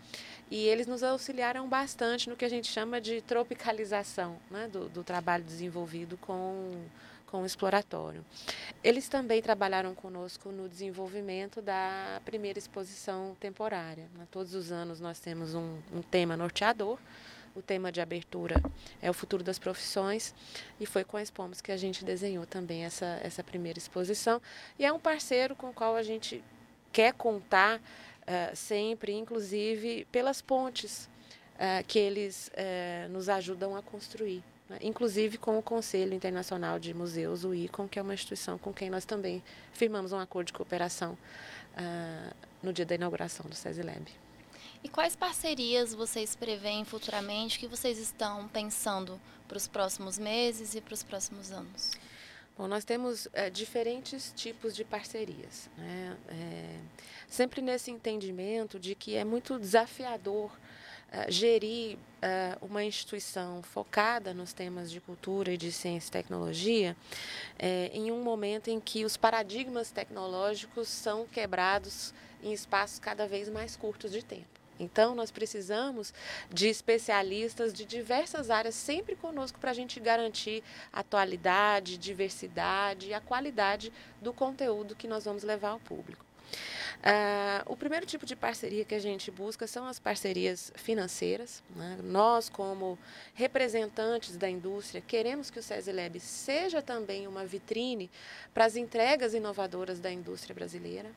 e 0.50 0.66
eles 0.66 0.86
nos 0.86 1.02
auxiliaram 1.02 1.68
bastante 1.68 2.28
no 2.28 2.36
que 2.36 2.44
a 2.44 2.48
gente 2.48 2.68
chama 2.68 3.00
de 3.00 3.20
tropicalização 3.22 4.38
né, 4.50 4.68
do, 4.68 4.88
do 4.88 5.04
trabalho 5.04 5.44
desenvolvido 5.44 6.16
com, 6.16 6.72
com 7.26 7.42
o 7.42 7.46
exploratório. 7.46 8.24
Eles 8.82 9.08
também 9.08 9.42
trabalharam 9.42 9.94
conosco 9.94 10.50
no 10.50 10.68
desenvolvimento 10.68 11.60
da 11.60 12.20
primeira 12.24 12.58
exposição 12.58 13.36
temporária. 13.38 14.08
Né? 14.16 14.26
Todos 14.30 14.54
os 14.54 14.72
anos 14.72 15.00
nós 15.00 15.20
temos 15.20 15.54
um, 15.54 15.78
um 15.92 16.02
tema 16.02 16.36
norteador, 16.36 16.98
o 17.54 17.62
tema 17.62 17.90
de 17.90 18.00
abertura 18.00 18.62
é 19.02 19.10
o 19.10 19.14
futuro 19.14 19.42
das 19.42 19.58
profissões 19.58 20.34
e 20.78 20.86
foi 20.86 21.02
com 21.02 21.16
a 21.16 21.22
Expomos 21.22 21.60
que 21.60 21.72
a 21.72 21.76
gente 21.76 22.04
desenhou 22.04 22.46
também 22.46 22.84
essa, 22.84 23.18
essa 23.22 23.42
primeira 23.42 23.78
exposição 23.78 24.40
e 24.78 24.84
é 24.84 24.92
um 24.92 25.00
parceiro 25.00 25.56
com 25.56 25.70
o 25.70 25.72
qual 25.72 25.96
a 25.96 26.02
gente 26.02 26.42
quer 26.92 27.12
contar 27.12 27.80
uh, 28.28 28.54
sempre, 28.54 29.12
inclusive 29.12 30.06
pelas 30.12 30.42
pontes 30.42 31.08
uh, 31.54 31.84
que 31.86 31.98
eles 31.98 32.50
uh, 32.54 33.08
nos 33.10 33.28
ajudam 33.28 33.74
a 33.74 33.82
construir. 33.82 34.42
Né? 34.68 34.78
Inclusive 34.82 35.38
com 35.38 35.58
o 35.58 35.62
Conselho 35.62 36.14
Internacional 36.14 36.78
de 36.78 36.92
Museus, 36.92 37.44
o 37.44 37.54
ICOM, 37.54 37.88
que 37.88 37.98
é 37.98 38.02
uma 38.02 38.14
instituição 38.14 38.58
com 38.58 38.72
quem 38.72 38.90
nós 38.90 39.04
também 39.04 39.42
firmamos 39.72 40.12
um 40.12 40.18
acordo 40.18 40.48
de 40.48 40.52
cooperação 40.52 41.16
no 42.60 42.72
dia 42.72 42.84
da 42.84 42.96
inauguração 42.96 43.46
do 43.46 43.54
SESI 43.54 43.82
E 44.82 44.88
quais 44.88 45.14
parcerias 45.14 45.94
vocês 45.94 46.34
preveem 46.34 46.84
futuramente 46.84 47.56
que 47.56 47.68
vocês 47.68 47.98
estão 47.98 48.48
pensando 48.48 49.20
para 49.46 49.56
os 49.56 49.68
próximos 49.68 50.18
meses 50.18 50.74
e 50.74 50.80
para 50.80 50.92
os 50.92 51.04
próximos 51.04 51.52
anos? 51.52 51.92
Bom, 52.58 52.66
nós 52.66 52.84
temos 52.84 53.28
é, 53.32 53.48
diferentes 53.48 54.32
tipos 54.34 54.74
de 54.74 54.82
parcerias. 54.82 55.70
Né? 55.78 56.16
É, 56.28 56.80
sempre 57.28 57.62
nesse 57.62 57.92
entendimento 57.92 58.80
de 58.80 58.96
que 58.96 59.14
é 59.14 59.22
muito 59.22 59.60
desafiador 59.60 60.50
é, 61.12 61.30
gerir 61.30 61.96
uma 62.60 62.82
instituição 62.82 63.62
focada 63.62 64.34
nos 64.34 64.52
temas 64.52 64.90
de 64.90 65.00
cultura 65.00 65.52
e 65.52 65.56
de 65.56 65.70
ciência 65.70 66.08
e 66.08 66.10
tecnologia 66.10 66.96
em 67.92 68.10
um 68.10 68.24
momento 68.24 68.70
em 68.70 68.80
que 68.80 69.04
os 69.04 69.16
paradigmas 69.16 69.92
tecnológicos 69.92 70.88
são 70.88 71.28
quebrados 71.28 72.12
em 72.42 72.52
espaços 72.52 72.98
cada 72.98 73.28
vez 73.28 73.48
mais 73.48 73.76
curtos 73.76 74.10
de 74.10 74.20
tempo. 74.20 74.57
Então, 74.78 75.14
nós 75.14 75.30
precisamos 75.30 76.12
de 76.50 76.68
especialistas 76.68 77.72
de 77.72 77.84
diversas 77.84 78.50
áreas 78.50 78.74
sempre 78.74 79.16
conosco 79.16 79.58
para 79.58 79.70
a 79.70 79.74
gente 79.74 79.98
garantir 80.00 80.62
atualidade, 80.92 81.98
diversidade 81.98 83.08
e 83.08 83.14
a 83.14 83.20
qualidade 83.20 83.92
do 84.20 84.32
conteúdo 84.32 84.96
que 84.96 85.08
nós 85.08 85.24
vamos 85.24 85.42
levar 85.42 85.70
ao 85.70 85.80
público. 85.80 86.28
Uh, 86.98 87.62
o 87.66 87.76
primeiro 87.76 88.04
tipo 88.04 88.26
de 88.26 88.34
parceria 88.34 88.84
que 88.84 88.94
a 88.94 88.98
gente 88.98 89.30
busca 89.30 89.68
são 89.68 89.86
as 89.86 90.00
parcerias 90.00 90.72
financeiras. 90.74 91.62
Né? 91.76 91.98
Nós, 92.02 92.48
como 92.48 92.98
representantes 93.34 94.36
da 94.36 94.50
indústria, 94.50 95.00
queremos 95.00 95.48
que 95.48 95.60
o 95.60 95.62
SESI 95.62 95.92
seja 96.18 96.82
também 96.82 97.28
uma 97.28 97.44
vitrine 97.44 98.10
para 98.52 98.64
as 98.64 98.74
entregas 98.74 99.32
inovadoras 99.32 100.00
da 100.00 100.10
indústria 100.10 100.54
brasileira. 100.54 101.10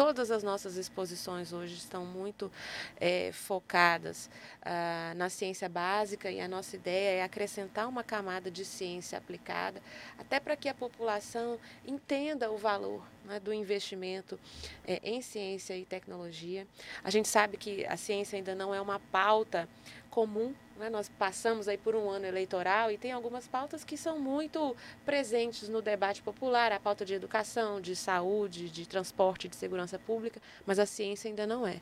Todas 0.00 0.30
as 0.30 0.42
nossas 0.42 0.78
exposições 0.78 1.52
hoje 1.52 1.74
estão 1.74 2.06
muito 2.06 2.50
é, 2.98 3.30
focadas 3.32 4.30
ah, 4.62 5.12
na 5.14 5.28
ciência 5.28 5.68
básica 5.68 6.30
e 6.30 6.40
a 6.40 6.48
nossa 6.48 6.74
ideia 6.74 7.18
é 7.18 7.22
acrescentar 7.22 7.86
uma 7.86 8.02
camada 8.02 8.50
de 8.50 8.64
ciência 8.64 9.18
aplicada, 9.18 9.82
até 10.18 10.40
para 10.40 10.56
que 10.56 10.70
a 10.70 10.74
população 10.74 11.58
entenda 11.86 12.50
o 12.50 12.56
valor 12.56 13.06
né, 13.26 13.38
do 13.38 13.52
investimento 13.52 14.40
é, 14.86 15.02
em 15.04 15.20
ciência 15.20 15.76
e 15.76 15.84
tecnologia. 15.84 16.66
A 17.04 17.10
gente 17.10 17.28
sabe 17.28 17.58
que 17.58 17.84
a 17.84 17.98
ciência 17.98 18.38
ainda 18.38 18.54
não 18.54 18.74
é 18.74 18.80
uma 18.80 18.98
pauta 18.98 19.68
comum 20.08 20.54
né? 20.80 20.90
Nós 20.90 21.08
passamos 21.08 21.68
aí 21.68 21.78
por 21.78 21.94
um 21.94 22.10
ano 22.10 22.26
eleitoral 22.26 22.90
e 22.90 22.98
tem 22.98 23.12
algumas 23.12 23.46
pautas 23.46 23.84
que 23.84 23.96
são 23.96 24.18
muito 24.18 24.74
presentes 25.04 25.68
no 25.68 25.80
debate 25.80 26.22
popular, 26.22 26.72
a 26.72 26.80
pauta 26.80 27.04
de 27.04 27.14
educação, 27.14 27.80
de 27.80 27.94
saúde, 27.94 28.68
de 28.68 28.86
transporte, 28.88 29.46
de 29.46 29.54
segurança 29.54 29.98
pública, 29.98 30.40
mas 30.66 30.78
a 30.78 30.86
ciência 30.86 31.28
ainda 31.28 31.46
não 31.46 31.66
é. 31.66 31.80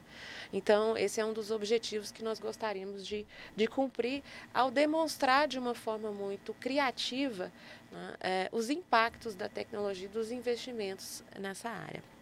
Então, 0.53 0.97
esse 0.97 1.21
é 1.21 1.25
um 1.25 1.33
dos 1.33 1.51
objetivos 1.51 2.11
que 2.11 2.23
nós 2.23 2.39
gostaríamos 2.39 3.07
de, 3.07 3.25
de 3.57 3.67
cumprir 3.67 4.23
ao 4.53 4.71
demonstrar 4.71 5.49
de 5.49 5.59
uma 5.59 5.75
forma 5.75 6.11
muito 6.11 6.53
criativa 6.55 7.53
né, 7.91 8.15
é, 8.21 8.49
os 8.53 8.69
impactos 8.69 9.35
da 9.35 9.49
tecnologia 9.49 10.07
e 10.07 10.09
dos 10.09 10.31
investimentos 10.31 11.23
nessa 11.39 11.71
área. 11.71 12.18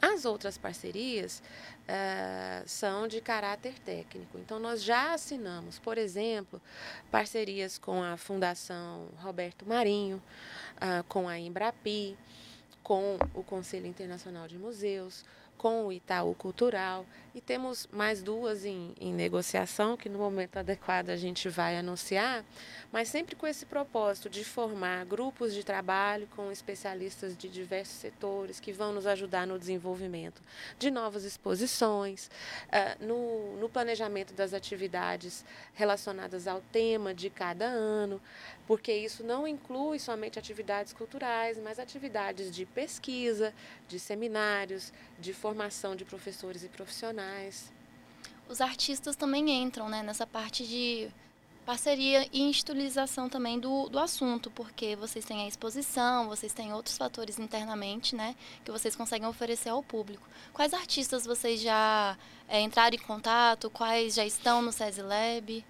As 0.00 0.24
outras 0.24 0.56
parcerias 0.56 1.42
uh, 1.82 2.66
são 2.66 3.06
de 3.06 3.20
caráter 3.20 3.74
técnico. 3.80 4.38
Então, 4.38 4.58
nós 4.58 4.82
já 4.82 5.12
assinamos, 5.12 5.78
por 5.78 5.98
exemplo, 5.98 6.60
parcerias 7.10 7.78
com 7.78 8.02
a 8.02 8.16
Fundação 8.16 9.08
Roberto 9.18 9.66
Marinho, 9.66 10.22
uh, 10.76 11.04
com 11.04 11.28
a 11.28 11.38
Embrapi, 11.38 12.16
com 12.82 13.18
o 13.34 13.42
Conselho 13.42 13.86
Internacional 13.86 14.48
de 14.48 14.56
Museus, 14.56 15.24
com 15.58 15.86
o 15.86 15.92
Itaú 15.92 16.34
Cultural 16.34 17.04
e 17.34 17.40
temos 17.40 17.88
mais 17.92 18.22
duas 18.22 18.64
em, 18.64 18.92
em, 19.00 19.12
negociação 19.12 19.96
que 19.96 20.08
no 20.08 20.18
momento 20.18 20.56
adequado 20.56 21.10
a 21.10 21.16
gente 21.16 21.48
vai 21.48 21.76
anunciar, 21.76 22.44
mas 22.92 23.08
sempre 23.08 23.36
com 23.36 23.46
esse 23.46 23.64
propósito 23.64 24.28
de 24.28 24.44
formar 24.44 25.04
grupos 25.04 25.54
de 25.54 25.62
trabalho 25.64 26.28
com 26.34 26.50
especialistas 26.50 27.36
de 27.36 27.48
diversos 27.48 27.96
setores 27.96 28.58
que 28.58 28.72
vão 28.72 28.92
nos 28.92 29.06
ajudar 29.06 29.46
no 29.46 29.58
desenvolvimento 29.58 30.42
de 30.78 30.90
novas 30.90 31.24
exposições, 31.24 32.28
uh, 32.66 33.04
no, 33.04 33.56
no 33.58 33.68
planejamento 33.68 34.34
das 34.34 34.52
atividades 34.52 35.44
relacionadas 35.74 36.48
ao 36.48 36.60
tema 36.72 37.14
de 37.14 37.30
cada 37.30 37.66
ano, 37.66 38.20
porque 38.66 38.92
isso 38.92 39.22
não 39.22 39.46
inclui 39.46 39.98
somente 39.98 40.38
atividades 40.38 40.92
culturais, 40.92 41.58
mas 41.58 41.78
atividades 41.78 42.50
de 42.50 42.66
pesquisa, 42.66 43.54
de 43.88 44.00
seminários, 44.00 44.92
de 45.18 45.32
formação 45.32 45.94
de 45.94 46.04
professores 46.04 46.64
e 46.64 46.68
profissionais. 46.68 47.19
Os 48.48 48.60
artistas 48.60 49.14
também 49.14 49.48
entram 49.50 49.88
né, 49.88 50.02
nessa 50.02 50.26
parte 50.26 50.66
de 50.66 51.08
parceria 51.64 52.26
e 52.32 52.40
institucionalização 52.40 53.28
também 53.28 53.60
do, 53.60 53.88
do 53.88 53.98
assunto, 53.98 54.50
porque 54.50 54.96
vocês 54.96 55.24
têm 55.24 55.44
a 55.44 55.46
exposição, 55.46 56.28
vocês 56.28 56.52
têm 56.52 56.72
outros 56.72 56.98
fatores 56.98 57.38
internamente, 57.38 58.16
né, 58.16 58.34
que 58.64 58.72
vocês 58.72 58.96
conseguem 58.96 59.28
oferecer 59.28 59.68
ao 59.68 59.82
público. 59.82 60.26
Quais 60.52 60.74
artistas 60.74 61.24
vocês 61.24 61.60
já 61.60 62.18
é, 62.48 62.60
entraram 62.60 62.96
em 62.96 62.98
contato? 62.98 63.70
Quais 63.70 64.14
já 64.14 64.24
estão 64.24 64.60
no 64.62 64.72
SESI 64.72 65.02
Lab? 65.02 65.64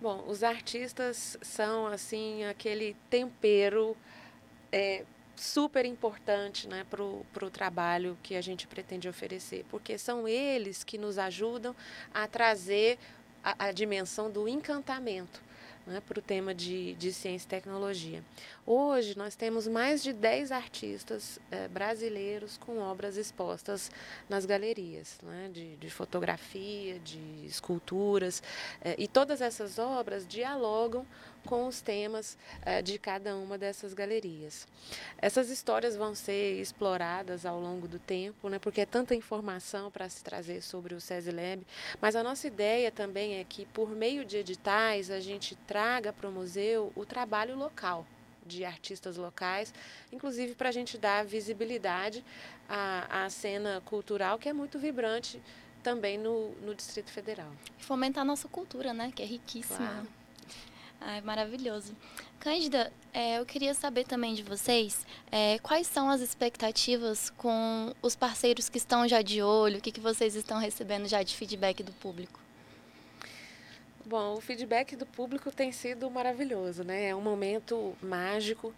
Bom, 0.00 0.24
os 0.26 0.42
artistas 0.42 1.38
são 1.40 1.86
assim 1.86 2.44
aquele 2.44 2.96
tempero 3.08 3.96
é, 4.72 5.04
super 5.36 5.84
importante 5.84 6.68
né, 6.68 6.84
para 6.90 7.02
o 7.02 7.50
trabalho 7.50 8.16
que 8.22 8.36
a 8.36 8.40
gente 8.40 8.66
pretende 8.66 9.08
oferecer, 9.08 9.64
porque 9.70 9.98
são 9.98 10.28
eles 10.28 10.84
que 10.84 10.98
nos 10.98 11.18
ajudam 11.18 11.74
a 12.12 12.26
trazer 12.26 12.98
a, 13.42 13.66
a 13.66 13.72
dimensão 13.72 14.30
do 14.30 14.48
encantamento 14.48 15.42
né, 15.86 16.00
para 16.06 16.18
o 16.18 16.22
tema 16.22 16.54
de, 16.54 16.94
de 16.94 17.12
ciência 17.12 17.46
e 17.46 17.48
tecnologia. 17.48 18.24
Hoje 18.66 19.16
nós 19.16 19.34
temos 19.34 19.66
mais 19.68 20.02
de 20.02 20.12
10 20.12 20.50
artistas 20.52 21.38
eh, 21.50 21.68
brasileiros 21.68 22.56
com 22.56 22.78
obras 22.78 23.16
expostas 23.16 23.90
nas 24.28 24.46
galerias, 24.46 25.18
né, 25.22 25.50
de, 25.52 25.76
de, 25.76 25.90
fotografia, 25.90 26.98
de 27.00 27.44
esculturas, 27.44 28.42
eh, 28.82 28.96
e 28.98 29.06
todas 29.06 29.40
essas 29.40 29.78
obras 29.78 30.26
dialogam 30.26 31.06
com 31.46 31.66
os 31.66 31.80
temas 31.80 32.36
eh, 32.62 32.82
de 32.82 32.98
cada 32.98 33.36
uma 33.36 33.56
dessas 33.56 33.94
galerias. 33.94 34.66
Essas 35.18 35.50
histórias 35.50 35.96
vão 35.96 36.14
ser 36.14 36.60
exploradas 36.60 37.46
ao 37.46 37.60
longo 37.60 37.86
do 37.86 37.98
tempo, 37.98 38.48
né, 38.48 38.58
porque 38.58 38.80
é 38.80 38.86
tanta 38.86 39.14
informação 39.14 39.90
para 39.90 40.08
se 40.08 40.22
trazer 40.22 40.62
sobre 40.62 40.94
o 40.94 41.00
SESI 41.00 41.30
Lab, 41.30 41.66
mas 42.00 42.16
a 42.16 42.22
nossa 42.22 42.46
ideia 42.46 42.90
também 42.90 43.36
é 43.38 43.44
que, 43.44 43.66
por 43.66 43.90
meio 43.90 44.24
de 44.24 44.38
editais, 44.38 45.10
a 45.10 45.20
gente 45.20 45.54
traga 45.66 46.12
para 46.12 46.28
o 46.28 46.32
museu 46.32 46.92
o 46.94 47.04
trabalho 47.04 47.56
local 47.56 48.06
de 48.46 48.64
artistas 48.64 49.16
locais, 49.16 49.72
inclusive 50.12 50.54
para 50.54 50.68
a 50.68 50.72
gente 50.72 50.98
dar 50.98 51.24
visibilidade 51.24 52.24
à, 52.68 53.24
à 53.24 53.30
cena 53.30 53.82
cultural 53.86 54.38
que 54.38 54.48
é 54.48 54.52
muito 54.52 54.78
vibrante 54.78 55.40
também 55.82 56.18
no, 56.18 56.50
no 56.62 56.74
Distrito 56.74 57.10
Federal. 57.10 57.50
E 57.78 57.84
fomentar 57.84 58.22
a 58.22 58.24
nossa 58.24 58.48
cultura, 58.48 58.92
né? 58.92 59.12
Que 59.14 59.22
é 59.22 59.26
riquíssima. 59.26 59.78
Claro. 59.78 60.23
Ai, 61.00 61.20
maravilhoso. 61.20 61.94
Cândida, 62.40 62.92
é, 63.12 63.38
eu 63.38 63.46
queria 63.46 63.74
saber 63.74 64.04
também 64.04 64.34
de 64.34 64.42
vocês 64.42 65.06
é, 65.30 65.58
quais 65.58 65.86
são 65.86 66.10
as 66.10 66.20
expectativas 66.20 67.30
com 67.30 67.94
os 68.02 68.16
parceiros 68.16 68.68
que 68.68 68.78
estão 68.78 69.06
já 69.06 69.22
de 69.22 69.42
olho, 69.42 69.78
o 69.78 69.80
que, 69.80 69.92
que 69.92 70.00
vocês 70.00 70.34
estão 70.34 70.58
recebendo 70.58 71.06
já 71.06 71.22
de 71.22 71.34
feedback 71.36 71.82
do 71.82 71.92
público? 71.92 72.40
Bom, 74.06 74.34
o 74.34 74.40
feedback 74.40 74.96
do 74.96 75.06
público 75.06 75.50
tem 75.50 75.72
sido 75.72 76.10
maravilhoso, 76.10 76.84
né? 76.84 77.06
É 77.06 77.14
um 77.14 77.22
momento 77.22 77.96
mágico. 78.02 78.74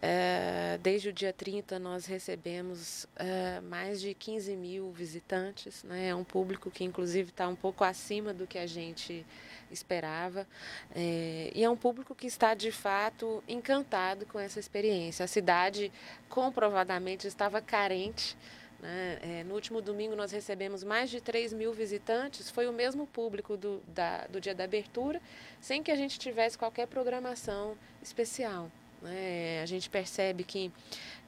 É, 0.00 0.78
desde 0.80 1.08
o 1.08 1.12
dia 1.12 1.32
30 1.32 1.76
nós 1.80 2.06
recebemos 2.06 3.08
é, 3.16 3.60
mais 3.62 4.00
de 4.00 4.14
15 4.14 4.54
mil 4.54 4.92
visitantes, 4.92 5.82
né? 5.82 6.08
é 6.08 6.14
um 6.14 6.22
público 6.22 6.70
que 6.70 6.84
inclusive 6.84 7.30
está 7.30 7.48
um 7.48 7.56
pouco 7.56 7.82
acima 7.82 8.32
do 8.32 8.46
que 8.46 8.58
a 8.58 8.66
gente 8.66 9.26
esperava 9.72 10.46
é, 10.94 11.50
e 11.52 11.64
é 11.64 11.68
um 11.68 11.76
público 11.76 12.14
que 12.14 12.28
está 12.28 12.54
de 12.54 12.70
fato 12.70 13.42
encantado 13.48 14.24
com 14.26 14.38
essa 14.38 14.60
experiência. 14.60 15.24
A 15.24 15.28
cidade 15.28 15.90
comprovadamente 16.28 17.26
estava 17.26 17.60
carente 17.60 18.36
né? 18.80 19.42
No 19.44 19.54
último 19.54 19.82
domingo 19.82 20.14
nós 20.14 20.30
recebemos 20.30 20.84
mais 20.84 21.10
de 21.10 21.20
3 21.20 21.52
mil 21.52 21.72
visitantes, 21.72 22.48
foi 22.48 22.68
o 22.68 22.72
mesmo 22.72 23.08
público 23.08 23.56
do, 23.56 23.82
da, 23.88 24.26
do 24.28 24.40
dia 24.40 24.54
da 24.54 24.62
abertura, 24.62 25.20
sem 25.60 25.82
que 25.82 25.90
a 25.90 25.96
gente 25.96 26.16
tivesse 26.16 26.56
qualquer 26.56 26.86
programação 26.86 27.76
especial. 28.00 28.70
Né? 29.02 29.60
A 29.62 29.66
gente 29.66 29.88
percebe 29.88 30.44
que 30.44 30.72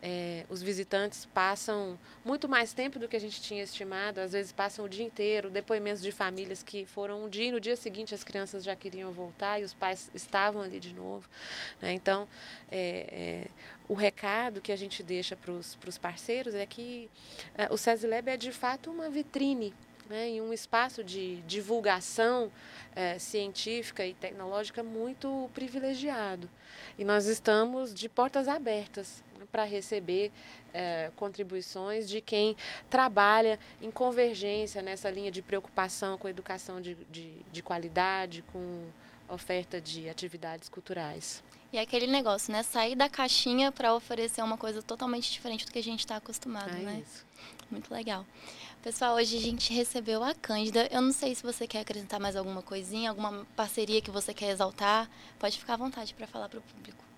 é, 0.03 0.45
os 0.49 0.63
visitantes 0.63 1.27
passam 1.27 1.99
muito 2.25 2.49
mais 2.49 2.73
tempo 2.73 2.99
do 2.99 3.07
que 3.07 3.17
a 3.17 3.21
gente 3.21 3.41
tinha 3.41 3.63
estimado, 3.63 4.21
às 4.21 4.33
vezes 4.33 4.53
passam 4.53 4.85
o 4.85 4.89
dia 4.89 5.05
inteiro, 5.05 5.51
depoimentos 5.51 6.03
de 6.03 6.11
famílias 6.11 6.63
que 6.63 6.87
foram 6.87 7.25
um 7.25 7.29
dia 7.29 7.47
e 7.47 7.53
no 7.53 7.61
dia 7.61 7.77
seguinte 7.77 8.15
as 8.15 8.25
crianças 8.25 8.65
já 8.65 8.75
queriam 8.75 9.13
voltar 9.13 9.61
e 9.61 9.65
os 9.65 9.75
pais 9.75 10.11
estavam 10.15 10.63
ali 10.63 10.81
de 10.81 10.95
novo. 10.95 11.29
Né? 11.81 11.93
Então, 11.93 12.27
é, 12.71 13.07
é, 13.11 13.47
o 13.89 13.95
recado 13.95 14.61
que 14.61 14.73
a 14.73 14.77
gente 14.77 15.03
deixa 15.03 15.37
para 15.37 15.53
os 15.53 15.99
parceiros 15.99 16.55
é 16.55 16.65
que 16.65 17.11
é, 17.55 17.69
o 17.71 17.77
SESI 17.77 18.09
é 18.27 18.37
de 18.37 18.53
fato 18.53 18.91
uma 18.91 19.11
vitrine 19.11 19.75
né, 20.11 20.29
em 20.29 20.41
um 20.41 20.53
espaço 20.53 21.05
de 21.05 21.37
divulgação 21.43 22.51
é, 22.97 23.17
científica 23.17 24.05
e 24.05 24.13
tecnológica 24.13 24.83
muito 24.83 25.49
privilegiado. 25.55 26.51
E 26.99 27.05
nós 27.05 27.27
estamos 27.27 27.95
de 27.95 28.09
portas 28.09 28.49
abertas 28.49 29.23
para 29.53 29.63
receber 29.63 30.33
é, 30.75 31.13
contribuições 31.15 32.09
de 32.09 32.21
quem 32.21 32.57
trabalha 32.89 33.59
em 33.81 33.91
convergência 33.91 34.83
nessa 34.83 35.09
linha 35.09 35.31
de 35.31 35.43
preocupação 35.43 36.19
com 36.19 36.29
educação 36.29 36.81
de, 36.81 36.97
de, 37.09 37.31
de 37.51 37.63
qualidade, 37.63 38.43
com 38.53 38.85
oferta 39.31 39.81
de 39.81 40.09
atividades 40.09 40.69
culturais. 40.69 41.43
E 41.73 41.79
é 41.79 41.81
aquele 41.81 42.07
negócio, 42.07 42.53
né? 42.53 42.63
Sair 42.63 42.97
da 42.97 43.09
caixinha 43.09 43.71
para 43.71 43.95
oferecer 43.95 44.43
uma 44.43 44.57
coisa 44.57 44.83
totalmente 44.83 45.31
diferente 45.31 45.65
do 45.65 45.71
que 45.71 45.79
a 45.79 45.83
gente 45.83 46.01
está 46.01 46.17
acostumado, 46.17 46.71
é 46.71 46.81
né? 46.81 47.03
Isso. 47.07 47.25
Muito 47.71 47.93
legal. 47.95 48.27
Pessoal, 48.83 49.15
hoje 49.15 49.37
a 49.37 49.41
gente 49.41 49.73
recebeu 49.73 50.25
a 50.25 50.35
Cândida. 50.35 50.89
Eu 50.91 51.01
não 51.01 51.13
sei 51.13 51.35
se 51.35 51.43
você 51.43 51.67
quer 51.67 51.81
acrescentar 51.81 52.19
mais 52.19 52.35
alguma 52.35 52.63
coisinha, 52.63 53.11
alguma 53.11 53.47
parceria 53.55 54.01
que 54.01 54.11
você 54.11 54.35
quer 54.35 54.51
exaltar. 54.51 55.09
Pode 55.39 55.59
ficar 55.59 55.75
à 55.75 55.77
vontade 55.77 56.13
para 56.15 56.27
falar 56.27 56.49
para 56.49 56.59
o 56.59 56.63
público. 56.63 57.10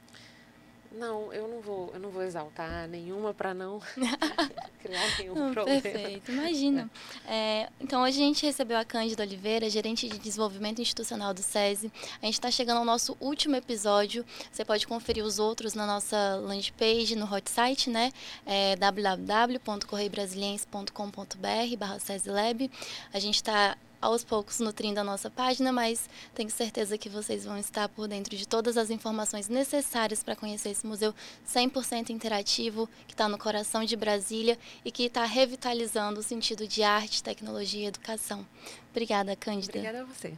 Não, 0.94 1.32
eu 1.32 1.48
não 1.48 1.60
vou, 1.60 1.90
eu 1.94 2.00
não 2.00 2.10
vou 2.10 2.22
exaltar 2.22 2.86
nenhuma 2.88 3.32
para 3.32 3.54
não 3.54 3.80
criar 4.82 5.18
nenhum 5.18 5.34
não, 5.34 5.52
problema. 5.52 5.80
Perfeito, 5.80 6.30
imagina. 6.30 6.90
É, 7.26 7.70
então, 7.80 8.02
hoje 8.02 8.20
a 8.20 8.24
gente 8.24 8.44
recebeu 8.44 8.76
a 8.76 8.84
Cândida 8.84 9.22
Oliveira, 9.22 9.70
gerente 9.70 10.08
de 10.08 10.18
desenvolvimento 10.18 10.80
institucional 10.80 11.32
do 11.32 11.42
SESI. 11.42 11.90
A 12.20 12.26
gente 12.26 12.34
está 12.34 12.50
chegando 12.50 12.78
ao 12.78 12.84
nosso 12.84 13.16
último 13.20 13.54
episódio. 13.56 14.26
Você 14.50 14.64
pode 14.64 14.84
conferir 14.86 15.24
os 15.24 15.38
outros 15.38 15.74
na 15.74 15.86
nossa 15.86 16.36
landing 16.36 16.72
page, 16.78 17.16
no 17.16 17.32
hot 17.32 17.50
site, 17.50 17.88
né? 17.88 18.12
É 18.44 18.76
www.correiobrasiliense.com.br 18.76 21.76
barra 21.78 21.96
Lab. 22.26 22.70
A 23.12 23.18
gente 23.18 23.36
está 23.36 23.76
aos 24.02 24.24
poucos 24.24 24.58
nutrindo 24.58 24.98
a 25.00 25.04
nossa 25.04 25.30
página, 25.30 25.72
mas 25.72 26.10
tenho 26.34 26.50
certeza 26.50 26.98
que 26.98 27.08
vocês 27.08 27.44
vão 27.44 27.56
estar 27.56 27.88
por 27.88 28.08
dentro 28.08 28.36
de 28.36 28.46
todas 28.46 28.76
as 28.76 28.90
informações 28.90 29.48
necessárias 29.48 30.22
para 30.22 30.36
conhecer 30.36 30.70
esse 30.70 30.86
museu 30.86 31.14
100% 31.48 32.10
interativo, 32.10 32.88
que 33.06 33.14
está 33.14 33.28
no 33.28 33.38
coração 33.38 33.84
de 33.84 33.96
Brasília 33.96 34.58
e 34.84 34.90
que 34.90 35.04
está 35.04 35.24
revitalizando 35.24 36.20
o 36.20 36.22
sentido 36.22 36.66
de 36.66 36.82
arte, 36.82 37.22
tecnologia 37.22 37.84
e 37.84 37.86
educação. 37.86 38.46
Obrigada, 38.90 39.36
Cândida. 39.36 39.78
Obrigada 39.78 40.02
a 40.02 40.04
você. 40.04 40.36